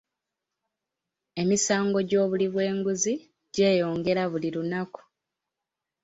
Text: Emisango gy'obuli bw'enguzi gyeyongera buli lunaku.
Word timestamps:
Emisango 1.41 1.99
gy'obuli 2.09 2.47
bw'enguzi 2.53 3.13
gyeyongera 3.53 4.23
buli 4.31 4.49
lunaku. 4.55 5.01